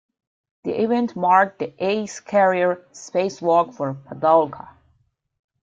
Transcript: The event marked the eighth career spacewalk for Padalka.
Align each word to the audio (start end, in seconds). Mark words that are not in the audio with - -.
The 0.63 0.81
event 0.81 1.15
marked 1.15 1.59
the 1.59 1.75
eighth 1.77 2.25
career 2.25 2.83
spacewalk 2.91 3.75
for 3.75 3.93
Padalka. 3.93 4.69